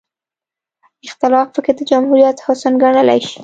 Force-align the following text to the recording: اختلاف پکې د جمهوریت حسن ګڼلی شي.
اختلاف 1.07 1.47
پکې 1.53 1.71
د 1.75 1.79
جمهوریت 1.89 2.37
حسن 2.45 2.73
ګڼلی 2.83 3.19
شي. 3.29 3.39